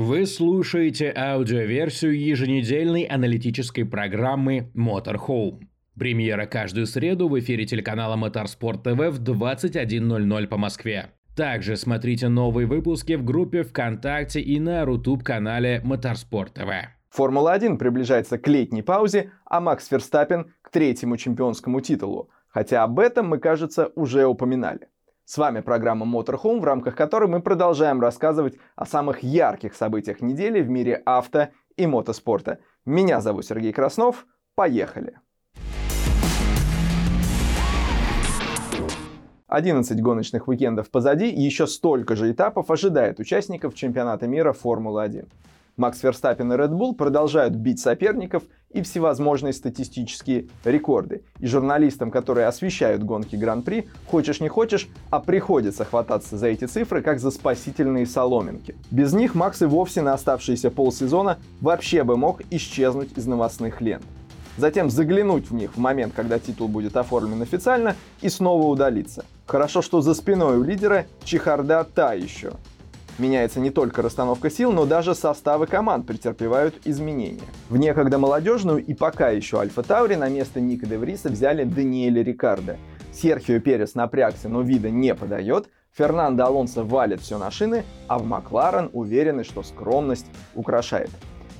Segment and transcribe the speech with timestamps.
[0.00, 5.62] Вы слушаете аудиоверсию еженедельной аналитической программы Motorhome.
[5.98, 11.10] Премьера каждую среду в эфире телеканала Motorsport TV в 21.00 по Москве.
[11.34, 16.82] Также смотрите новые выпуски в группе ВКонтакте и на Рутуб-канале Motorsport TV.
[17.10, 22.30] Формула-1 приближается к летней паузе, а Макс Ферстаппен к третьему чемпионскому титулу.
[22.46, 24.86] Хотя об этом мы, кажется, уже упоминали.
[25.30, 30.62] С вами программа Motorhome, в рамках которой мы продолжаем рассказывать о самых ярких событиях недели
[30.62, 32.60] в мире авто и мотоспорта.
[32.86, 34.26] Меня зовут Сергей Краснов.
[34.54, 35.18] Поехали!
[39.48, 45.28] 11 гоночных уикендов позади, еще столько же этапов ожидает участников чемпионата мира Формулы-1.
[45.78, 51.22] Макс Верстаппин и Red Bull продолжают бить соперников и всевозможные статистические рекорды.
[51.38, 57.00] И журналистам, которые освещают гонки Гран-при, хочешь не хочешь, а приходится хвататься за эти цифры,
[57.00, 58.74] как за спасительные соломинки.
[58.90, 64.04] Без них Макс и вовсе на оставшиеся полсезона вообще бы мог исчезнуть из новостных лент.
[64.56, 69.24] Затем заглянуть в них в момент, когда титул будет оформлен официально, и снова удалиться.
[69.46, 72.54] Хорошо, что за спиной у лидера чехарда та еще.
[73.18, 77.42] Меняется не только расстановка сил, но даже составы команд претерпевают изменения.
[77.68, 82.76] В некогда молодежную и пока еще Альфа Таури на место Ника Девриса взяли Даниэля Рикардо.
[83.12, 85.68] Серхио Перес напрягся, но вида не подает.
[85.96, 91.10] Фернандо Алонсо валит все на шины, а в Макларен уверены, что скромность украшает.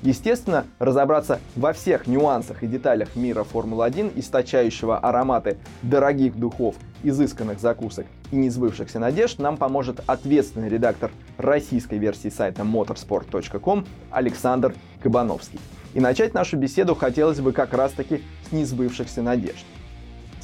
[0.02, 8.06] Естественно, разобраться во всех нюансах и деталях мира Формулы-1, источающего ароматы дорогих духов, изысканных закусок
[8.30, 15.58] и несбывшихся надежд, нам поможет ответственный редактор российской версии сайта motorsport.com Александр Кабановский.
[15.94, 19.64] И начать нашу беседу хотелось бы как раз-таки с несбывшихся надежд.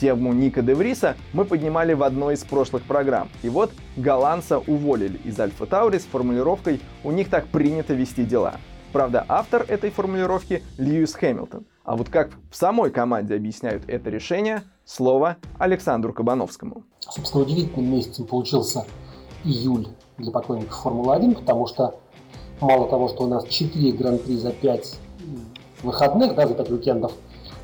[0.00, 3.28] Тему Ника Девриса мы поднимали в одной из прошлых программ.
[3.44, 8.55] И вот голландца уволили из Альфа Таури с формулировкой «У них так принято вести дела».
[8.94, 11.66] Правда, автор этой формулировки Льюис Хэмилтон.
[11.82, 16.84] А вот как в самой команде объясняют это решение, слово Александру Кабановскому.
[17.00, 18.86] Собственно, удивительным месяцем получился
[19.42, 21.96] июль для поклонников Формулы-1, потому что
[22.60, 24.96] мало того, что у нас 4 гран-при за 5
[25.83, 27.12] выходных, да, за 5 уикендов,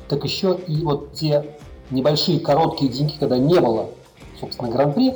[0.09, 1.55] так еще и вот те
[1.91, 3.89] небольшие короткие деньги, когда не было,
[4.37, 5.13] собственно, гран-при,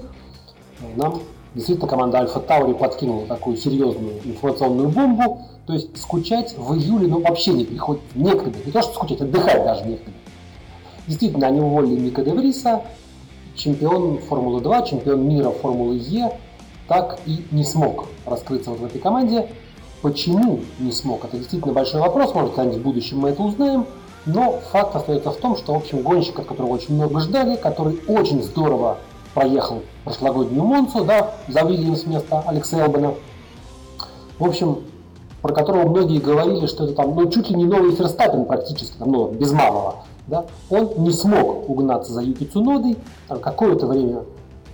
[0.96, 1.20] нам
[1.56, 7.22] действительно команда Альфа Таури подкинула такую серьезную информационную бомбу, то есть скучать в июле ну,
[7.22, 8.60] вообще не приходит, некогда.
[8.64, 10.12] Не то, что скучать, отдыхать даже некогда.
[11.08, 12.84] Действительно, они уволили Ника Девриса,
[13.56, 16.38] чемпион Формулы-2, чемпион мира Формулы Е,
[16.88, 19.50] так и не смог раскрыться вот в этой команде.
[20.02, 21.26] Почему не смог?
[21.26, 23.86] Это действительно большой вопрос, может, когда-нибудь в будущем мы это узнаем.
[24.28, 28.00] Но факт остается в том, что, в общем, гонщик, от которого очень много ждали, который
[28.08, 28.98] очень здорово
[29.36, 33.14] проехал прошлогоднюю Монцу, да, за Вильямс вместо Алекса Элбена.
[34.40, 34.80] В общем,
[35.42, 39.12] про которого многие говорили, что это там, ну, чуть ли не новый Ферстаппин практически, там,
[39.12, 42.98] ну, без малого, да, он не смог угнаться за Юки Цунодой,
[43.28, 44.24] там какое-то время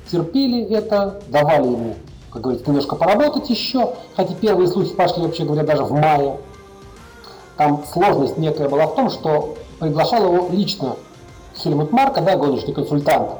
[0.10, 1.96] терпели это, давали ему,
[2.32, 6.38] как говорится, немножко поработать еще, хотя первые слухи пошли, вообще говоря, даже в мае.
[7.58, 10.96] Там сложность некая была в том, что приглашал его лично
[11.58, 13.32] Хельмут Марка, да, гоночный консультант,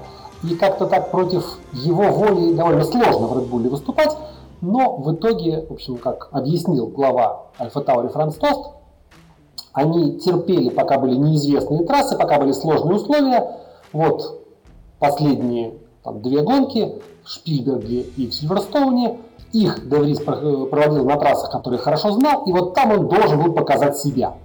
[0.44, 4.16] и как-то так против его воли довольно сложно в Red выступать,
[4.62, 8.72] но в итоге, в общем, как объяснил глава Альфа Таури Франц Тост,
[9.74, 13.58] они терпели, пока были неизвестные трассы, пока были сложные условия.
[13.94, 14.42] Вот
[15.00, 19.20] последние там, две гонки в Шпильберге и в Сильверстоуне.
[19.54, 23.98] Их Деврис проводил на трассах, которые хорошо знал, и вот там он должен был показать
[23.98, 24.36] себя.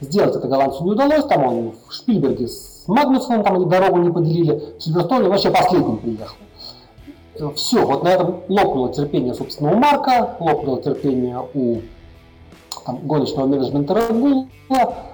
[0.00, 4.10] Сделать это голландцу не удалось, там он в Шпильберге с Магнусоном там они дорогу не
[4.10, 6.36] поделили, в Сильверстоуне вообще последним приехал
[7.54, 11.78] все, вот на этом лопнуло терпение, собственно, у Марка, лопнуло терпение у
[12.84, 14.48] там, гоночного менеджмента Red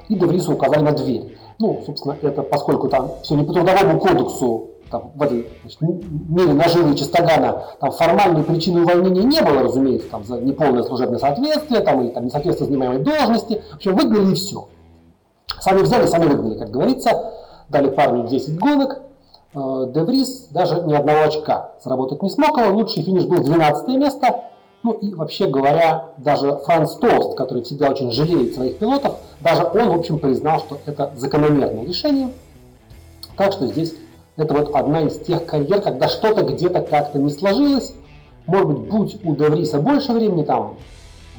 [0.09, 1.37] и Деврису указали на дверь.
[1.59, 6.53] Ну, собственно, это поскольку там все не по трудовому кодексу, там, в этой значит, мире
[6.53, 11.81] наживы и чистогана, там формальной причины увольнения не было, разумеется, там, за неполное служебное соответствие,
[11.81, 13.62] там, или там, несоответствие занимаемой должности.
[13.73, 14.69] В общем, выгнали и все.
[15.61, 17.32] Сами взяли, сами выгнали, как говорится.
[17.68, 19.02] Дали парню 10 гонок,
[19.56, 24.42] Э, Деврис даже ни одного очка заработать не смог, его лучший финиш был 12 место.
[24.82, 29.88] Ну и вообще говоря, даже Франц Тост, который всегда очень жалеет своих пилотов, даже он,
[29.88, 32.28] в общем, признал, что это закономерное решение.
[33.36, 33.94] Так что здесь
[34.36, 37.94] это вот одна из тех карьер, когда что-то где-то как-то не сложилось.
[38.46, 40.76] Может быть, будь у Девриса больше времени, там,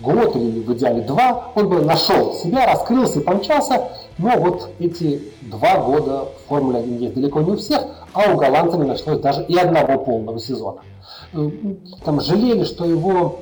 [0.01, 5.21] год или в идеале два, он бы нашел себя, раскрылся и помчался, но вот эти
[5.41, 7.81] два года в Формуле 1 есть далеко не у всех,
[8.13, 10.81] а у голландца не нашлось даже и одного полного сезона.
[11.33, 11.49] Э,
[12.03, 13.39] там жалели, что его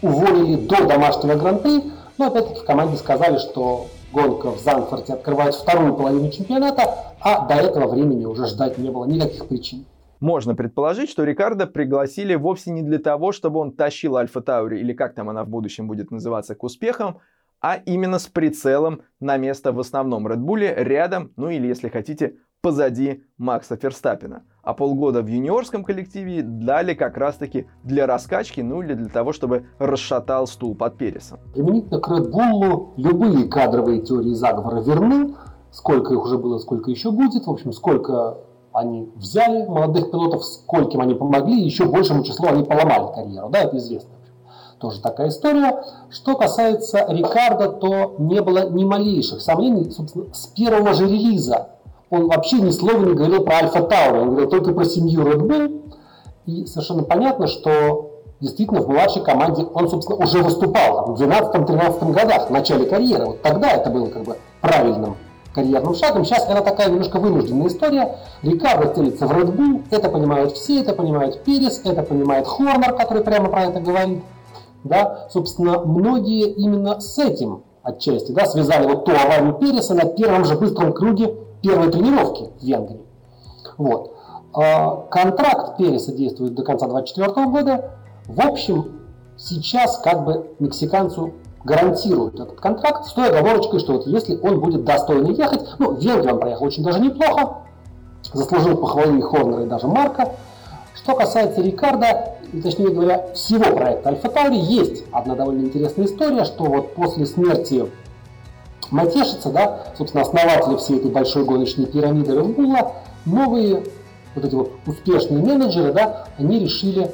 [0.00, 5.94] уволили до домашнего гран-при, но опять-таки в команде сказали, что гонка в Занфорте открывает вторую
[5.94, 9.84] половину чемпионата, а до этого времени уже ждать не было никаких причин.
[10.22, 14.92] Можно предположить, что Рикардо пригласили вовсе не для того, чтобы он тащил Альфа Таури, или
[14.92, 17.18] как там она в будущем будет называться, к успехам,
[17.60, 23.24] а именно с прицелом на место в основном Редбуле рядом, ну или если хотите, позади
[23.36, 24.44] Макса Ферстаппина.
[24.62, 29.66] А полгода в юниорском коллективе дали как раз-таки для раскачки, ну или для того, чтобы
[29.80, 31.40] расшатал стул под Пересом.
[31.52, 35.34] Применительно к Редбулу любые кадровые теории заговора верны.
[35.72, 37.44] Сколько их уже было, сколько еще будет.
[37.44, 38.38] В общем, сколько
[38.72, 43.48] они взяли молодых пилотов, скольким они помогли, еще большему числу они поломали карьеру.
[43.50, 44.10] Да, это известно.
[44.78, 45.84] Тоже такая история.
[46.10, 49.90] Что касается Рикардо, то не было ни малейших сомнений.
[49.90, 51.68] Собственно, с первого же релиза
[52.10, 55.46] он вообще ни слова не говорил про Альфа Таура, он говорил только про семью Red
[55.46, 55.94] Bull.
[56.46, 58.10] И совершенно понятно, что
[58.40, 63.26] действительно в младшей команде он, собственно, уже выступал в 12-13 годах, в начале карьеры.
[63.26, 65.16] Вот тогда это было как бы правильным
[65.54, 66.24] карьерным шагом.
[66.24, 68.18] Сейчас это такая немножко вынужденная история.
[68.42, 73.22] Рикардо целится в Red Bull, это понимают все, это понимает Перес, это понимает Хорнер, который
[73.22, 74.22] прямо про это говорит.
[74.84, 80.44] Да, собственно, многие именно с этим отчасти да, связали вот ту аварию Переса на первом
[80.44, 83.00] же быстром круге первой тренировки в Венгрии.
[83.78, 84.16] Вот.
[84.54, 87.90] А, контракт Переса действует до конца 2024 года.
[88.26, 89.00] В общем,
[89.36, 91.32] сейчас как бы мексиканцу
[91.64, 96.00] гарантирует этот контракт с той оговорочкой, что вот если он будет достойно ехать, ну, в
[96.00, 97.58] Венгрию он проехал очень даже неплохо,
[98.32, 100.32] заслужил похвалы и Хорнера, и даже Марка.
[100.94, 106.64] Что касается Рикарда, точнее говоря, всего проекта Альфа Таури, есть одна довольно интересная история, что
[106.64, 107.90] вот после смерти
[108.90, 112.92] Матешица, да, собственно, основатели всей этой большой гоночной пирамиды Red
[113.24, 113.84] новые
[114.34, 117.10] вот эти вот успешные менеджеры, да, они решили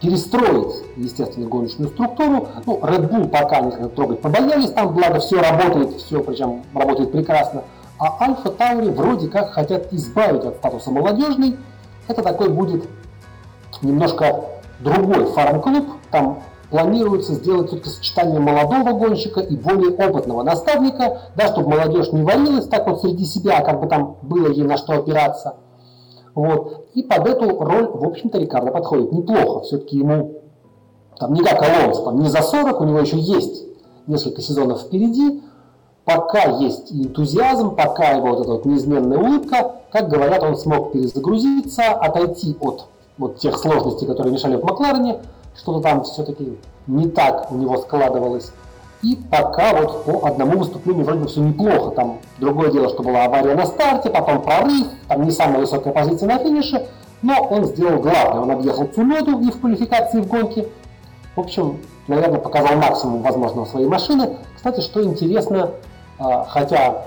[0.00, 2.48] перестроить, естественно, гоночную структуру.
[2.66, 7.64] Ну, Red Bull пока не трогать побоялись, там, благо, все работает, все, причем работает прекрасно.
[7.98, 11.58] А Альфа Таури вроде как хотят избавить от статуса молодежный.
[12.08, 12.88] Это такой будет
[13.82, 14.44] немножко
[14.80, 15.86] другой фарм-клуб.
[16.10, 22.22] Там планируется сделать все-таки сочетание молодого гонщика и более опытного наставника, да, чтобы молодежь не
[22.22, 25.56] валилась так вот среди себя, как бы там было ей на что опираться.
[26.34, 26.86] Вот.
[26.94, 29.60] И под эту роль, в общем-то, Рикардо подходит неплохо.
[29.64, 30.40] Все-таки ему
[31.18, 33.66] там не как Алонсо, там не за 40, у него еще есть
[34.06, 35.42] несколько сезонов впереди.
[36.04, 41.92] Пока есть энтузиазм, пока его вот эта вот неизменная улыбка, как говорят, он смог перезагрузиться,
[41.92, 42.86] отойти от
[43.18, 45.20] вот тех сложностей, которые мешали в Макларене,
[45.54, 48.50] что-то там все-таки не так у него складывалось.
[49.02, 51.90] И пока вот по одному выступлению вроде бы все неплохо.
[51.92, 56.28] Там другое дело, что была авария на старте, потом прорыв, там не самая высокая позиция
[56.28, 56.86] на финише,
[57.22, 58.42] но он сделал главное.
[58.42, 60.68] Он объехал Цуноду и в квалификации в гонке.
[61.34, 64.36] В общем, наверное, показал максимум возможного своей машины.
[64.54, 65.70] Кстати, что интересно,
[66.18, 67.06] а, хотя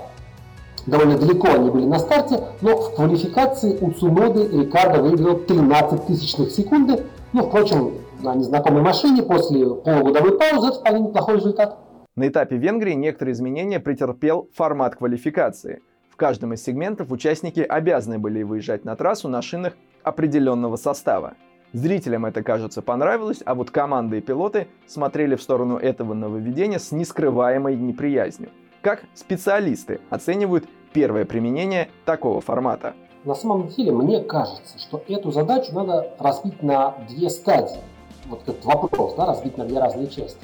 [0.86, 6.50] довольно далеко они были на старте, но в квалификации у Цуноды Рикардо выиграл 13 тысячных
[6.50, 7.04] секунды.
[7.32, 11.78] Ну, впрочем, на незнакомой машине после полугодовой паузы, это вполне неплохой результат.
[12.16, 15.82] На этапе Венгрии некоторые изменения претерпел формат квалификации.
[16.08, 19.72] В каждом из сегментов участники обязаны были выезжать на трассу на шинах
[20.04, 21.34] определенного состава.
[21.72, 26.92] Зрителям это, кажется, понравилось, а вот команды и пилоты смотрели в сторону этого нововведения с
[26.92, 28.50] нескрываемой неприязнью.
[28.80, 32.94] Как специалисты оценивают первое применение такого формата?
[33.24, 37.80] На самом деле, мне кажется, что эту задачу надо разбить на две стадии
[38.26, 40.38] вот этот вопрос, да, разбить на две разные части.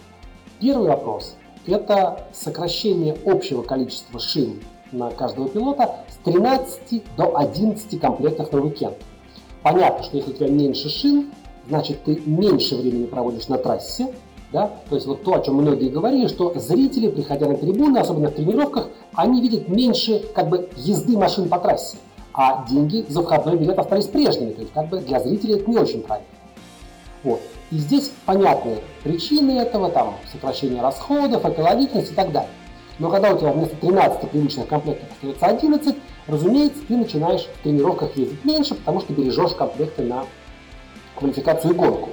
[0.58, 1.36] Первый вопрос–
[1.66, 4.60] это сокращение общего количества шин
[4.92, 8.96] на каждого пилота с 13 до 11 комплектов на уикенд.
[9.62, 11.30] Понятно, что если у тебя меньше шин,
[11.68, 14.12] значит ты меньше времени проводишь на трассе,
[14.52, 14.70] да?
[14.88, 18.34] То есть вот то, о чем многие говорили, что зрители, приходя на трибуны, особенно в
[18.34, 21.98] тренировках, они видят меньше как бы езды машин по трассе,
[22.32, 24.52] а деньги за входной билет остались прежними.
[24.52, 26.28] То есть как бы для зрителей это не очень правильно.
[27.22, 27.40] Вот.
[27.70, 32.50] И здесь понятные причины этого, там, сокращение расходов, экологичность и так далее.
[32.98, 35.96] Но когда у тебя вместо 13 привычных комплектов остается 11,
[36.26, 40.24] разумеется, ты начинаешь в тренировках ездить меньше, потому что бережешь комплекты на
[41.14, 42.10] квалификацию и гонку.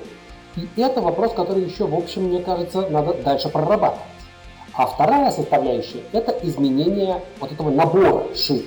[0.56, 4.06] И это вопрос, который еще, в общем, мне кажется, надо дальше прорабатывать.
[4.74, 8.62] А вторая составляющая– это изменение вот этого набора шин.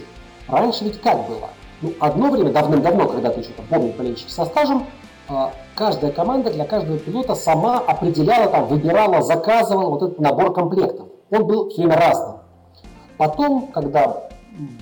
[0.49, 1.51] Раньше ведь как было?
[1.83, 4.87] Ну, одно время, давным-давно, когда ты что-то помнишь болельщик со стажем,
[5.29, 11.07] а, каждая команда для каждого пилота сама определяла, там, выбирала, заказывала вот этот набор комплектов.
[11.31, 12.37] Он был все время разным.
[13.17, 14.29] Потом, когда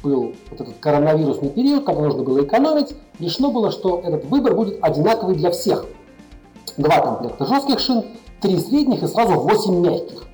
[0.02, 4.82] был вот этот коронавирусный период, когда нужно было экономить, решено было, что этот выбор будет
[4.82, 5.86] одинаковый для всех.
[6.76, 8.04] Два комплекта жестких шин
[8.40, 10.26] три средних и сразу 8 мягких.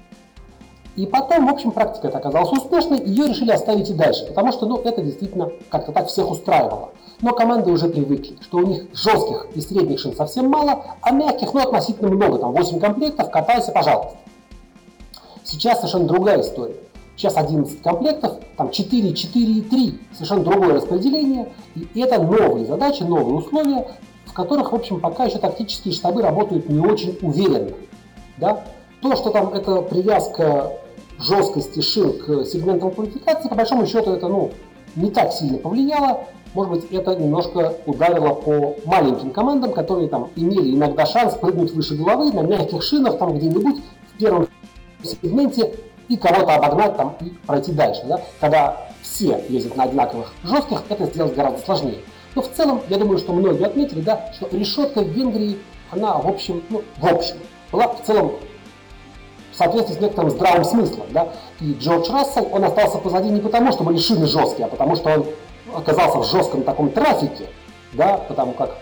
[0.97, 4.67] И потом, в общем, практика это оказалась успешной, ее решили оставить и дальше, потому что,
[4.67, 6.91] ну, это действительно как-то так всех устраивало.
[7.21, 11.53] Но команды уже привыкли, что у них жестких и средних шин совсем мало, а мягких,
[11.53, 14.17] ну, относительно много, там 8 комплектов, катайся, пожалуйста.
[15.43, 16.77] Сейчас совершенно другая история.
[17.17, 23.03] Сейчас 11 комплектов, там 4, 4 и 3, совершенно другое распределение, и это новые задачи,
[23.03, 23.87] новые условия,
[24.27, 27.73] в которых, в общем, пока еще тактические штабы работают не очень уверенно.
[28.37, 28.65] Да?
[29.01, 30.73] То, что там это привязка
[31.19, 34.53] жесткости шин к сегментам квалификации, по большому счету, это ну,
[34.97, 36.25] не так сильно повлияло.
[36.55, 41.97] Может быть, это немножко ударило по маленьким командам, которые там имели иногда шанс прыгнуть выше
[41.97, 44.47] головы на мягких шинах там где-нибудь в первом
[45.03, 45.75] сегменте
[46.09, 48.03] и кого-то обогнать там и пройти дальше.
[48.07, 48.21] Да?
[48.41, 51.99] Когда все ездят на одинаковых жестких, это сделать гораздо сложнее.
[52.35, 55.59] Но в целом, я думаю, что многие отметили, да, что решетка в Венгрии,
[55.91, 57.37] она в общем, ну, в общем,
[57.71, 58.33] была в целом
[59.55, 61.07] в соответствии с некоторым здравым смыслом.
[61.11, 61.29] Да?
[61.61, 65.11] И Джордж Рассел, он остался позади не потому, что были шины жесткие, а потому что
[65.11, 65.27] он
[65.75, 67.47] оказался в жестком таком трафике,
[67.93, 68.77] да, потому как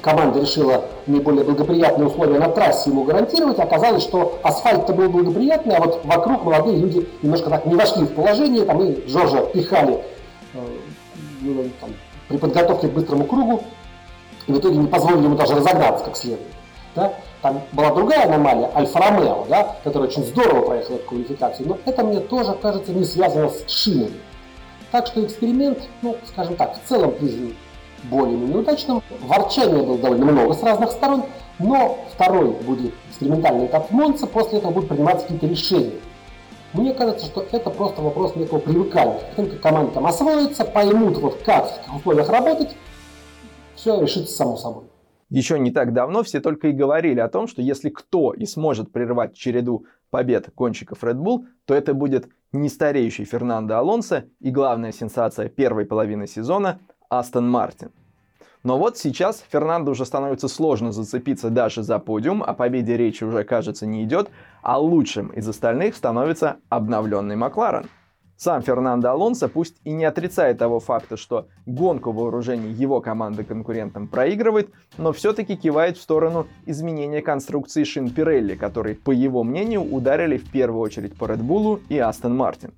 [0.00, 5.80] команда решила наиболее благоприятные условия на трассе ему гарантировать, оказалось, что асфальт-то был благоприятный, а
[5.80, 10.02] вот вокруг молодые люди немножко так не вошли в положение, там и Джорджа пихали
[10.54, 10.58] э,
[11.40, 11.90] ну, там,
[12.28, 13.62] при подготовке к быстрому кругу,
[14.46, 16.48] и в итоге не позволили ему даже разогнаться как следует.
[16.94, 17.14] Да?
[17.44, 22.20] Там была другая аномалия, Альфа-Ромео, да, которая очень здорово проехала эту квалификацию, но это мне
[22.20, 24.14] тоже кажется не связано с шинами.
[24.90, 27.54] Так что эксперимент, ну, скажем так, в целом признан
[28.04, 29.02] более-менее удачным.
[29.20, 31.24] Ворчания было довольно много с разных сторон,
[31.58, 36.00] но второй будет экспериментальный этап в Монце, после этого будут приниматься какие-то решения.
[36.72, 39.18] Мне кажется, что это просто вопрос некого привыкания.
[39.18, 42.74] Как только команда там освоится, поймут, вот как в каких условиях работать,
[43.74, 44.84] все решится само собой.
[45.34, 48.92] Еще не так давно все только и говорили о том, что если кто и сможет
[48.92, 54.92] прервать череду побед гонщиков Red Bull, то это будет не стареющий Фернандо Алонсо и главная
[54.92, 57.90] сенсация первой половины сезона Астон Мартин.
[58.62, 63.42] Но вот сейчас Фернандо уже становится сложно зацепиться даже за подиум, о победе речи уже,
[63.42, 64.30] кажется, не идет,
[64.62, 67.86] а лучшим из остальных становится обновленный Макларен–
[68.36, 74.08] сам Фернандо Алонсо пусть и не отрицает того факта, что гонку вооружений его команда конкурентам
[74.08, 80.36] проигрывает, но все-таки кивает в сторону изменения конструкции шин Пирелли, которые, по его мнению, ударили
[80.36, 82.72] в первую очередь по Bull и Астон Мартин.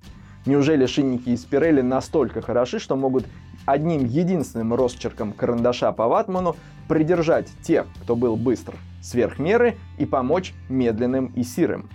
[0.45, 3.25] Неужели шинники из Пирелли настолько хороши, что могут
[3.65, 6.55] одним единственным росчерком карандаша по ватману
[6.87, 11.89] придержать тех, кто был быстр, сверх меры и помочь медленным и сирым?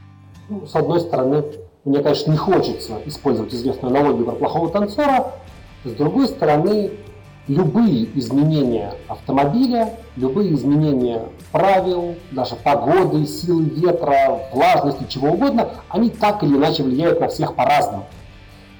[0.51, 1.45] Ну, с одной стороны,
[1.85, 5.33] мне, конечно, не хочется использовать известную аналогию про плохого танцора.
[5.85, 6.93] С другой стороны,
[7.49, 16.45] любые изменения автомобиля, любые изменения правил, даже погоды, силы ветра, влажности, чего угодно, они так
[16.45, 18.07] или иначе влияют на всех по-разному.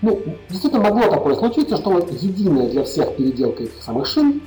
[0.01, 4.43] Ну, действительно могло такое случиться, что вот единая для всех переделка этих самых шин,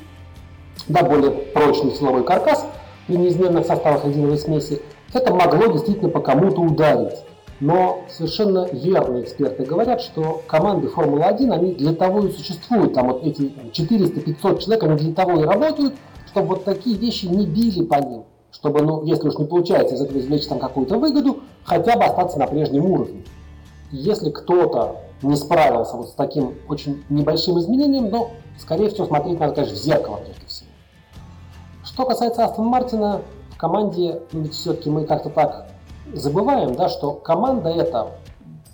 [0.87, 2.65] да, более прочный силовой каркас
[3.07, 4.81] при неизменных составах резиновой смеси,
[5.13, 7.15] это могло действительно по кому-то ударить.
[7.61, 12.93] Но совершенно верные эксперты говорят, что команды Формулы-1, они для того и существуют.
[12.93, 15.93] Там вот эти 400-500 человек, они для того и работают,
[16.27, 18.23] чтобы вот такие вещи не били по ним.
[18.51, 22.39] Чтобы, ну, если уж не получается из этого извлечь там какую-то выгоду, хотя бы остаться
[22.39, 23.23] на прежнем уровне.
[23.91, 29.55] Если кто-то не справился вот с таким очень небольшим изменением, но, скорее всего, смотреть надо,
[29.55, 30.69] конечно, в зеркало прежде всего.
[31.85, 33.21] Что касается Астон Мартина,
[33.51, 35.67] в команде, ну, ведь все-таки мы как-то так
[36.13, 38.07] забываем, да, что команда эта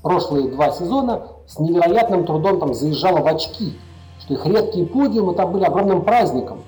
[0.01, 3.77] прошлые два сезона с невероятным трудом там заезжала в очки,
[4.19, 6.63] что их редкие подиумы там были огромным праздником.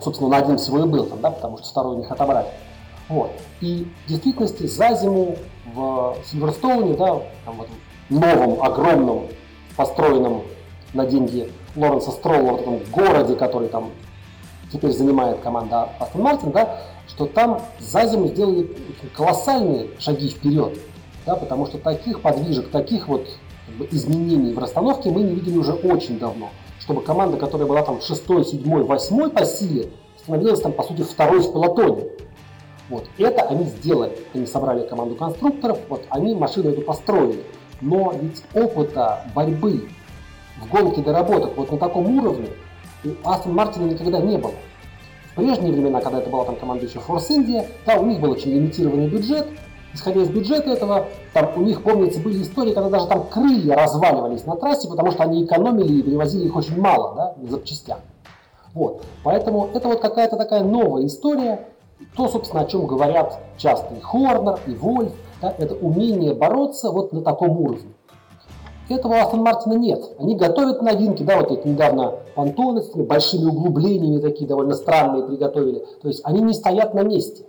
[0.00, 2.48] Собственно, на один всего и был там, да, потому что второй них отобрали.
[3.08, 3.30] Вот.
[3.60, 5.36] И в действительности за зиму
[5.74, 7.68] в Сильверстоуне, да, там вот
[8.08, 9.28] новом, огромном,
[9.76, 10.42] построенном
[10.92, 13.90] на деньги Лоренса Стролла в этом городе, который там
[14.72, 18.70] теперь занимает команда Астон Мартин, да, что там за зиму сделали
[19.14, 20.78] колоссальные шаги вперед,
[21.26, 23.26] да, потому что таких подвижек, таких вот
[23.66, 26.50] как бы, изменений в расстановке мы не видели уже очень давно.
[26.80, 31.40] Чтобы команда, которая была там шестой, седьмой, восьмой по силе, становилась там, по сути, второй
[31.40, 32.06] в пелотоне.
[32.88, 33.06] Вот.
[33.18, 34.18] Это они сделали.
[34.34, 37.44] Они собрали команду конструкторов, вот они машину эту построили.
[37.80, 39.88] Но ведь опыта борьбы
[40.60, 42.48] в гонке доработок вот на таком уровне
[43.04, 44.52] у Астон Мартина никогда не было.
[45.32, 48.32] В прежние времена, когда это была там команда еще Force India, да, у них был
[48.32, 49.46] очень лимитированный бюджет.
[49.94, 54.46] Исходя из бюджета этого, там у них, помнится, были истории, когда даже там крылья разваливались
[54.46, 57.98] на трассе, потому что они экономили и привозили их очень мало, да, в запчастях.
[58.72, 59.04] Вот.
[59.22, 61.66] Поэтому это вот какая-то такая новая история.
[62.16, 67.12] то, собственно, о чем говорят часто и Хорнер, и Вольф, да, это умение бороться вот
[67.12, 67.92] на таком уровне.
[68.92, 70.02] Этого Астон Мартина нет.
[70.18, 75.82] Они готовят новинки, да, вот это недавно понтоны с большими углублениями такие довольно странные приготовили.
[76.02, 77.46] То есть они не стоят на месте.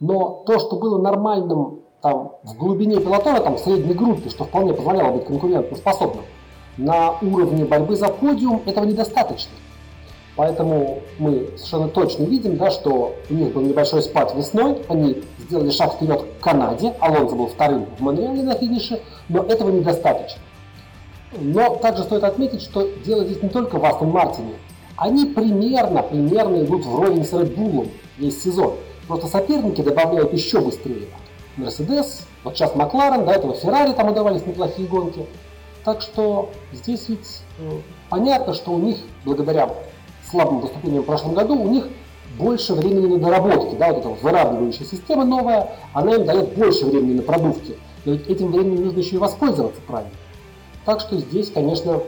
[0.00, 4.74] Но то, что было нормальным там, в глубине пилотона, там, в средней группе, что вполне
[4.74, 6.24] позволяло быть конкурентоспособным,
[6.76, 9.52] на уровне борьбы за подиум этого недостаточно.
[10.36, 15.70] Поэтому мы совершенно точно видим, да, что у них был небольшой спад весной, они сделали
[15.70, 20.42] шаг вперед к Канаде, Алонсо был вторым в Монреале на финише, но этого недостаточно.
[21.38, 24.54] Но также стоит отметить, что дело здесь не только в Астон Мартине.
[24.96, 27.88] Они примерно, примерно идут вровень с Red Bull
[28.18, 28.74] весь сезон.
[29.06, 31.06] Просто соперники добавляют еще быстрее.
[31.56, 35.26] Мерседес, вот сейчас Макларен, до этого Феррари там удавались неплохие гонки.
[35.84, 37.70] Так что здесь ведь э,
[38.10, 39.70] понятно, что у них, благодаря
[40.28, 41.88] слабым выступлениям в прошлом году, у них
[42.38, 43.76] больше времени на доработки.
[43.76, 47.76] Да, вот эта выравнивающая система новая, она им дает больше времени на продувки.
[48.04, 50.12] Но ведь этим временем нужно еще и воспользоваться правильно.
[50.86, 52.00] Так что здесь, конечно,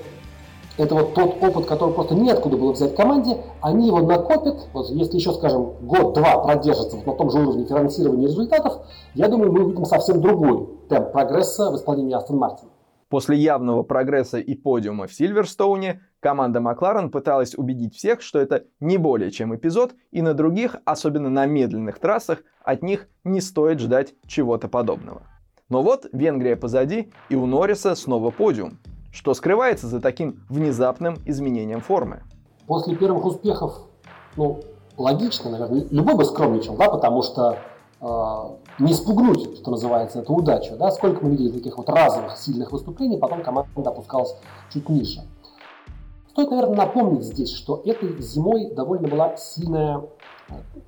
[0.77, 5.17] это вот тот опыт, который просто неоткуда было взять команде, они его накопят, вот если
[5.17, 9.85] еще, скажем, год-два продержатся вот на том же уровне финансирования результатов, я думаю, мы увидим
[9.85, 12.71] совсем другой темп прогресса в исполнении Астон Мартина.
[13.09, 18.99] После явного прогресса и подиума в Сильверстоуне, команда Макларен пыталась убедить всех, что это не
[18.99, 24.15] более чем эпизод, и на других, особенно на медленных трассах, от них не стоит ждать
[24.27, 25.23] чего-то подобного.
[25.69, 28.79] Но вот Венгрия позади, и у Норриса снова подиум.
[29.13, 32.23] Что скрывается за таким внезапным изменением формы?
[32.67, 33.75] После первых успехов,
[34.37, 34.61] ну,
[34.97, 37.59] логично, наверное, любой бы скромничал, да, потому что
[38.01, 40.77] Э, не спугнуть, что называется, эту удачу.
[40.77, 40.91] Да?
[40.91, 44.37] Сколько мы видели таких вот разовых сильных выступлений, потом команда опускалась
[44.73, 45.23] чуть ниже.
[46.31, 50.03] Стоит, наверное, напомнить здесь, что этой зимой довольно была сильная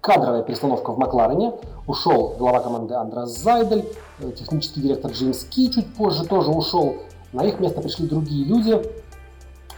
[0.00, 1.52] кадровая перестановка в Макларене.
[1.87, 3.85] Ушел глава команды Андрес Зайдель,
[4.21, 6.97] э, технический директор Джеймс Ки чуть позже тоже ушел.
[7.33, 8.83] На их место пришли другие люди.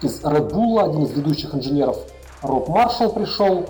[0.03, 1.97] Из Red Bull один из ведущих инженеров
[2.43, 3.67] Роб Маршалл пришел,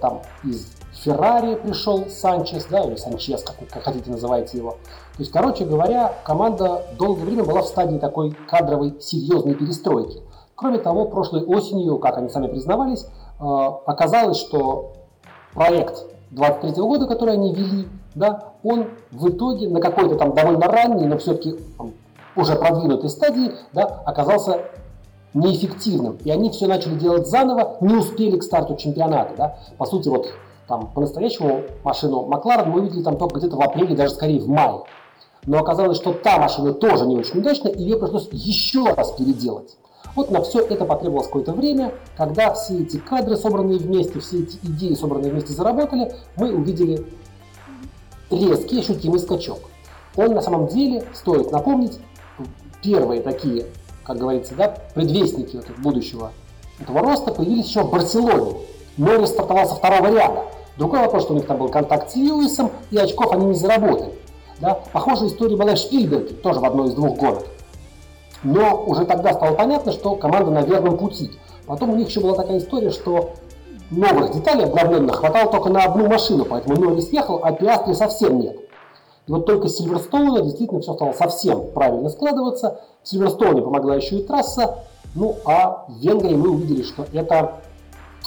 [0.00, 4.72] там из Феррари пришел Санчес, да, или Санчес, как, как хотите называйте его.
[4.72, 10.22] То есть, короче говоря, команда долгое время была в стадии такой кадровой серьезной перестройки.
[10.54, 14.92] Кроме того, прошлой осенью, как они сами признавались, э, оказалось, что
[15.54, 21.06] проект 23 года, который они вели, да, он в итоге на какой-то там довольно ранней,
[21.06, 21.56] но все-таки
[22.36, 24.62] уже продвинутой стадии, да, оказался
[25.34, 26.18] неэффективным.
[26.24, 29.34] И они все начали делать заново, не успели к старту чемпионата.
[29.36, 29.58] Да.
[29.78, 30.28] По сути, вот
[30.68, 34.82] там по-настоящему машину Макларен мы видели там только где-то в апреле, даже скорее в мае.
[35.44, 39.76] Но оказалось, что та машина тоже не очень удачная, и ее пришлось еще раз переделать.
[40.14, 44.58] Вот на все это потребовалось какое-то время, когда все эти кадры, собранные вместе, все эти
[44.62, 47.06] идеи, собранные вместе, заработали, мы увидели
[48.30, 49.58] резкий, ощутимый скачок.
[50.16, 51.98] Он на самом деле, стоит напомнить,
[52.82, 53.66] первые такие,
[54.04, 56.32] как говорится, да, предвестники вот будущего
[56.82, 58.56] этого роста появились еще в Барселоне.
[58.96, 60.44] Норрис стартовал со второго ряда.
[60.76, 64.12] Другой вопрос, что у них там был контакт с Льюисом, и очков они не заработали.
[64.58, 64.80] Да?
[64.92, 67.44] Похожая история была в Шпильберге, тоже в одной из двух гонок.
[68.42, 71.30] Но уже тогда стало понятно, что команда на верном пути.
[71.66, 73.30] Потом у них еще была такая история, что
[73.90, 78.56] новых деталей обновленных хватало только на одну машину, поэтому Норрис ехал, а Пиастри совсем нет.
[79.26, 82.80] И вот только с Сильверстоуна действительно все стало совсем правильно складываться.
[83.02, 84.78] В Сильверстоуне помогла еще и трасса.
[85.14, 87.60] Ну а в Венгрии мы увидели, что это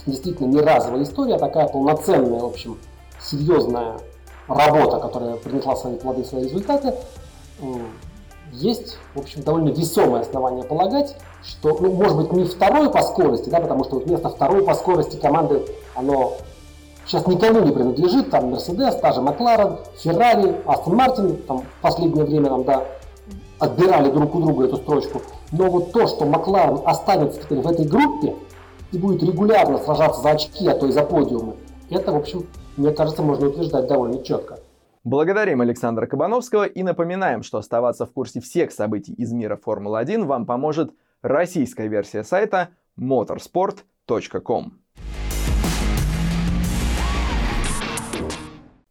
[0.06, 2.78] действительно не разовая история, а такая полноценная, в общем,
[3.20, 3.98] серьезная
[4.48, 6.94] работа, которая принесла свои плоды, свои результаты,
[8.52, 13.50] есть, в общем, довольно весомое основание полагать, что, ну, может быть, не второй по скорости,
[13.50, 16.34] да, потому что вот место второй по скорости команды, оно
[17.06, 22.26] сейчас никому не принадлежит, там Мерседес, та же Макларен, Феррари, Астон Мартин, там в последнее
[22.26, 22.84] время нам, да,
[23.60, 25.22] отбирали друг у друга эту строчку.
[25.52, 28.36] Но вот то, что Макларен останется теперь в этой группе,
[28.92, 31.56] и будет регулярно сражаться за очки, а то и за подиумы,
[31.90, 34.55] это, в общем, мне кажется, можно утверждать довольно четко.
[35.06, 40.48] Благодарим Александра Кабановского и напоминаем, что оставаться в курсе всех событий из мира Формулы-1 вам
[40.48, 44.80] поможет российская версия сайта motorsport.com.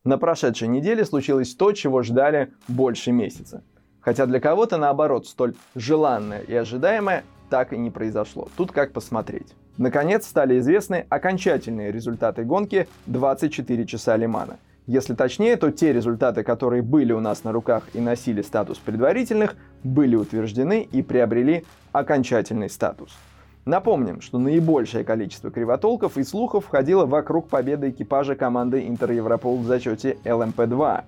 [0.04, 3.64] На прошедшей неделе случилось то, чего ждали больше месяца.
[4.00, 8.46] Хотя для кого-то, наоборот, столь желанное и ожидаемое так и не произошло.
[8.56, 9.56] Тут как посмотреть.
[9.78, 14.58] Наконец стали известны окончательные результаты гонки 24 часа Лимана.
[14.86, 19.56] Если точнее, то те результаты, которые были у нас на руках и носили статус предварительных,
[19.82, 23.16] были утверждены и приобрели окончательный статус.
[23.64, 29.64] Напомним, что наибольшее количество кривотолков и слухов входило вокруг победы экипажа команды Интер Европол в
[29.64, 31.04] зачете ЛМП-2.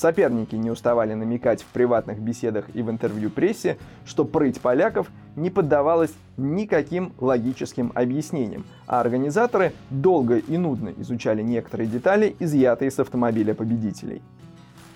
[0.00, 5.50] Соперники не уставали намекать в приватных беседах и в интервью прессе, что прыть поляков не
[5.50, 13.52] поддавалась никаким логическим объяснениям, а организаторы долго и нудно изучали некоторые детали, изъятые с автомобиля
[13.52, 14.22] победителей.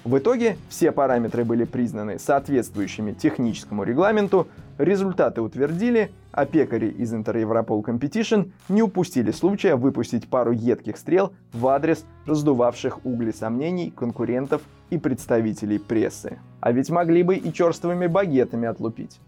[0.04, 7.82] В итоге все параметры были признаны соответствующими техническому регламенту, результаты утвердили, а пекари из Europol
[7.84, 14.62] Competition не упустили случая выпустить пару едких стрел в адрес раздувавших угли сомнений конкурентов
[14.94, 16.38] и представителей прессы.
[16.60, 19.20] А ведь могли бы и черствыми багетами отлупить.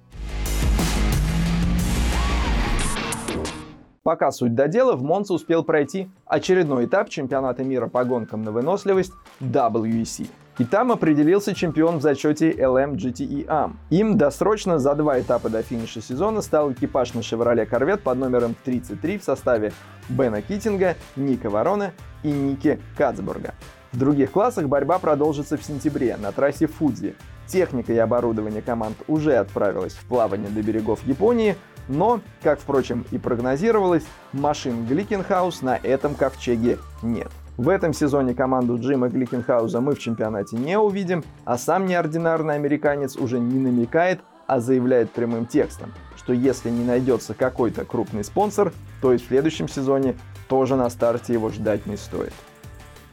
[4.02, 8.52] Пока суть до дела, в Монце успел пройти очередной этап чемпионата мира по гонкам на
[8.52, 10.28] выносливость WEC.
[10.58, 13.72] И там определился чемпион в зачете LMGTE AM.
[13.90, 18.54] Им досрочно за два этапа до финиша сезона стал экипаж на Chevrolet Corvette под номером
[18.64, 19.72] 33 в составе
[20.08, 23.54] Бена Китинга, Ника Ворона и Ники Кацбурга.
[23.96, 27.14] В других классах борьба продолжится в сентябре на трассе Фудзи.
[27.46, 31.56] Техника и оборудование команд уже отправилась в плавание до берегов Японии,
[31.88, 34.04] но, как, впрочем, и прогнозировалось,
[34.34, 37.28] машин Гликенхаус на этом ковчеге нет.
[37.56, 43.16] В этом сезоне команду Джима Гликенхауза мы в чемпионате не увидим, а сам неординарный американец
[43.16, 49.14] уже не намекает, а заявляет прямым текстом, что если не найдется какой-то крупный спонсор, то
[49.14, 50.16] и в следующем сезоне
[50.50, 52.34] тоже на старте его ждать не стоит.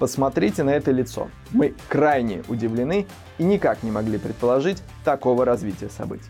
[0.03, 1.29] Посмотрите на это лицо.
[1.51, 6.29] Мы крайне удивлены и никак не могли предположить такого развития событий.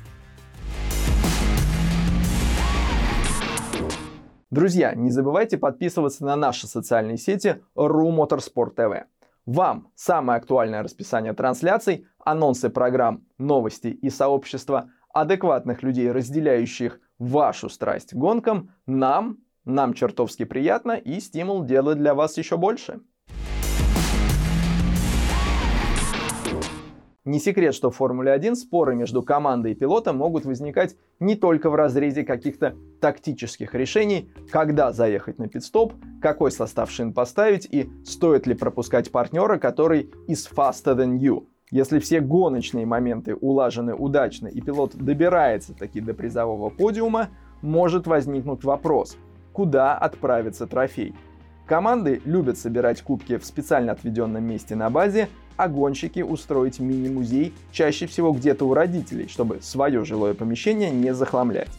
[4.51, 9.05] Друзья, не забывайте подписываться на наши социальные сети RU Motorsport TV.
[9.47, 18.13] Вам самое актуальное расписание трансляций, анонсы программ, новости и сообщества адекватных людей, разделяющих вашу страсть
[18.13, 23.01] гонкам, нам, нам чертовски приятно и стимул делать для вас еще больше.
[27.25, 31.69] Не секрет, что в Формуле 1 споры между командой и пилотом могут возникать не только
[31.69, 38.45] в разрезе каких-то тактических решений, когда заехать на пидстоп, какой состав шин поставить и стоит
[38.45, 41.45] ли пропускать партнера, который is faster than you.
[41.71, 47.29] Если все гоночные моменты улажены удачно и пилот добирается таки до призового подиума,
[47.61, 49.15] может возникнуть вопрос,
[49.53, 51.15] куда отправится трофей.
[51.65, 58.07] Команды любят собирать кубки в специально отведенном месте на базе, а гонщики устроить мини-музей чаще
[58.07, 61.69] всего где-то у родителей, чтобы свое жилое помещение не захламлять.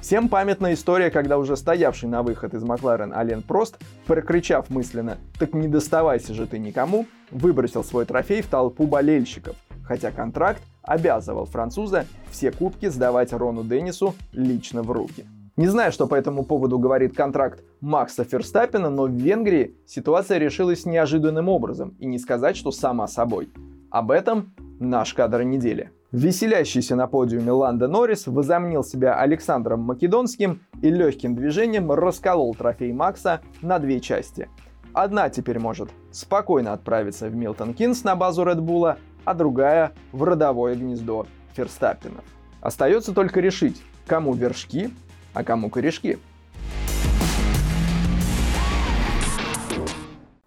[0.00, 5.52] Всем памятна история, когда уже стоявший на выход из Макларен Ален Прост, прокричав мысленно «Так
[5.52, 12.06] не доставайся же ты никому», выбросил свой трофей в толпу болельщиков, хотя контракт обязывал француза
[12.30, 15.26] все кубки сдавать Рону Деннису лично в руки.
[15.56, 20.84] Не знаю, что по этому поводу говорит контракт Макса Ферстаппина, но в Венгрии ситуация решилась
[20.84, 23.48] неожиданным образом, и не сказать, что сама собой.
[23.90, 25.92] Об этом наш кадр недели.
[26.12, 33.40] Веселящийся на подиуме Ланда Норрис возомнил себя Александром Македонским и легким движением расколол трофей Макса
[33.62, 34.50] на две части.
[34.92, 40.74] Одна теперь может спокойно отправиться в Милтон Кинс на базу Редбула, а другая в родовое
[40.74, 42.24] гнездо Ферстаппинов.
[42.60, 44.90] Остается только решить, кому вершки,
[45.36, 46.18] а кому корешки.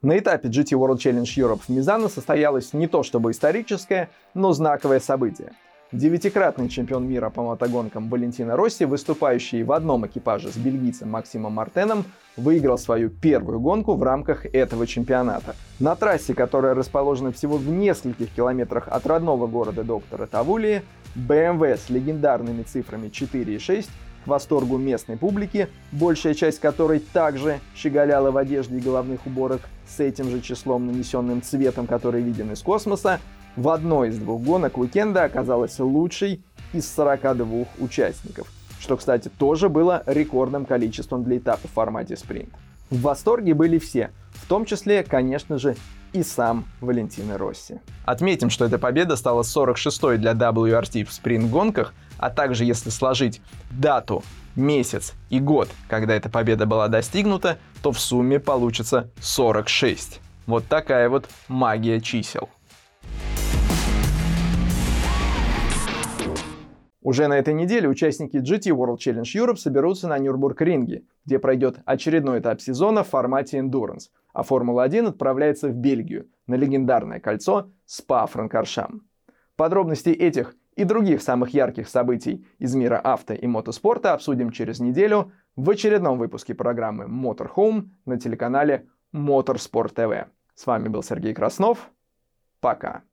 [0.01, 4.99] На этапе GT World Challenge Europe в Мизано состоялось не то чтобы историческое, но знаковое
[4.99, 5.51] событие.
[5.91, 12.05] Девятикратный чемпион мира по мотогонкам Валентина Росси, выступающий в одном экипаже с бельгийцем Максимом Мартеном,
[12.37, 15.55] выиграл свою первую гонку в рамках этого чемпионата.
[15.79, 20.81] На трассе, которая расположена всего в нескольких километрах от родного города доктора Тавулии,
[21.15, 23.89] BMW с легендарными цифрами 4 и 6
[24.23, 29.99] к восторгу местной публики, большая часть которой также щеголяла в одежде и головных уборок с
[29.99, 33.19] этим же числом нанесенным цветом, который виден из космоса,
[33.55, 38.47] в одной из двух гонок уикенда оказалась лучшей из 42 участников,
[38.79, 42.53] что, кстати, тоже было рекордным количеством для этапа в формате спринт.
[42.89, 45.75] В восторге были все, в том числе, конечно же,
[46.11, 47.79] и сам Валентино Росси.
[48.05, 54.23] Отметим, что эта победа стала 46-й для WRT в спринт-гонках, а также если сложить дату,
[54.55, 60.19] месяц и год, когда эта победа была достигнута, то в сумме получится 46.
[60.45, 62.49] Вот такая вот магия чисел.
[67.01, 72.39] Уже на этой неделе участники GT World Challenge Europe соберутся на Нюрбург-ринге, где пройдет очередной
[72.39, 79.01] этап сезона в формате Endurance, а Формула-1 отправляется в Бельгию на легендарное кольцо Спа-Франкоршам.
[79.55, 85.33] Подробности этих и других самых ярких событий из мира авто и мотоспорта обсудим через неделю
[85.57, 90.27] в очередном выпуске программы Motorhome на телеканале Motorsport TV.
[90.55, 91.91] С вами был Сергей Краснов.
[92.61, 93.03] Пока.